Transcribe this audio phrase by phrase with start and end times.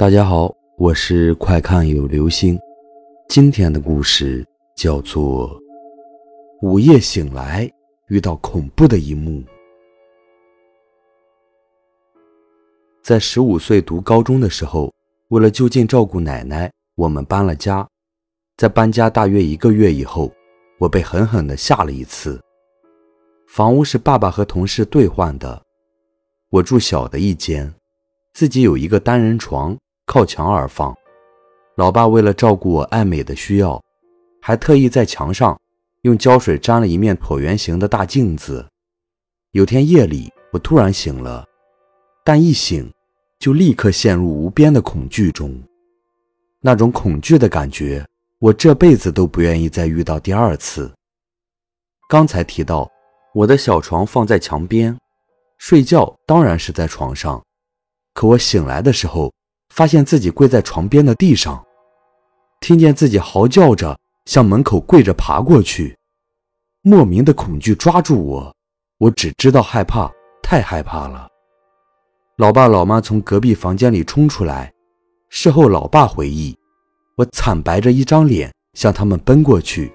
[0.00, 2.58] 大家好，我是快看有流星。
[3.28, 4.42] 今天的故事
[4.74, 5.50] 叫做
[6.62, 7.70] 《午夜醒来
[8.08, 9.40] 遇到恐怖的一幕》。
[13.02, 14.90] 在十五岁读高中的时候，
[15.28, 17.86] 为了就近照顾奶奶，我们搬了家。
[18.56, 20.32] 在搬家大约一个月以后，
[20.78, 22.40] 我被狠狠地吓了一次。
[23.46, 25.62] 房屋是爸爸和同事兑换的，
[26.48, 27.74] 我住小的一间，
[28.32, 29.76] 自己有一个单人床。
[30.10, 30.92] 靠墙而放，
[31.76, 33.80] 老爸为了照顾我爱美的需要，
[34.42, 35.56] 还特意在墙上
[36.02, 38.66] 用胶水粘了一面椭圆形的大镜子。
[39.52, 41.46] 有天夜里，我突然醒了，
[42.24, 42.92] 但一醒
[43.38, 45.56] 就立刻陷入无边的恐惧中。
[46.60, 48.04] 那种恐惧的感觉，
[48.40, 50.92] 我这辈子都不愿意再遇到第二次。
[52.08, 52.90] 刚才提到
[53.32, 54.98] 我的小床放在墙边，
[55.58, 57.40] 睡觉当然是在床上，
[58.12, 59.32] 可我醒来的时候。
[59.70, 61.64] 发现自己跪在床边的地上，
[62.60, 65.96] 听见自己嚎叫着向门口跪着爬过去，
[66.82, 68.54] 莫名的恐惧抓住我，
[68.98, 70.10] 我只知道害怕，
[70.42, 71.26] 太害怕了。
[72.36, 74.72] 老爸老妈从隔壁房间里冲出来，
[75.28, 76.56] 事后老爸回忆，
[77.16, 79.92] 我惨白着一张脸向他们奔过去，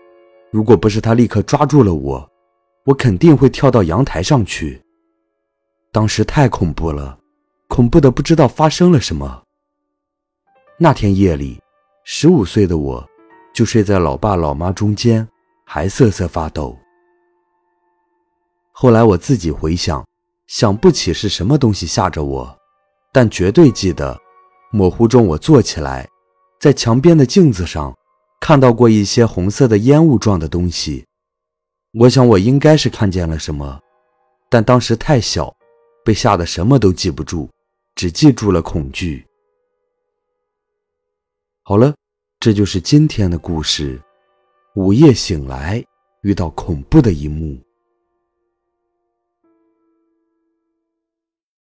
[0.51, 2.29] 如果不是他立刻抓住了我，
[2.85, 4.81] 我肯定会跳到阳台上去。
[5.91, 7.17] 当时太恐怖了，
[7.67, 9.44] 恐怖的不知道发生了什么。
[10.77, 11.57] 那天夜里，
[12.03, 13.09] 十五岁的我，
[13.53, 15.25] 就睡在老爸老妈中间，
[15.65, 16.77] 还瑟瑟发抖。
[18.73, 20.05] 后来我自己回想，
[20.47, 22.57] 想不起是什么东西吓着我，
[23.13, 24.19] 但绝对记得，
[24.69, 26.05] 模糊中我坐起来，
[26.59, 27.95] 在墙边的镜子上，
[28.41, 31.05] 看到过一些红色的烟雾状的东西。
[31.93, 33.79] 我想我应该是看见了什么，
[34.49, 35.55] 但当时太小，
[36.03, 37.49] 被吓得什么都记不住，
[37.95, 39.25] 只记住了恐惧。
[41.67, 41.95] 好了，
[42.39, 43.99] 这就是今天的故事。
[44.75, 45.83] 午夜醒来，
[46.21, 47.59] 遇到恐怖的一幕。